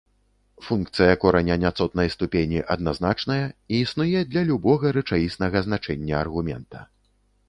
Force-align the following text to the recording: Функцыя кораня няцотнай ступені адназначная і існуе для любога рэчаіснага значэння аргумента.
Функцыя 0.67 1.15
кораня 1.23 1.57
няцотнай 1.63 2.09
ступені 2.15 2.63
адназначная 2.75 3.37
і 3.73 3.81
існуе 3.85 4.23
для 4.31 4.41
любога 4.49 4.85
рэчаіснага 4.97 5.57
значэння 5.67 6.15
аргумента. 6.23 6.79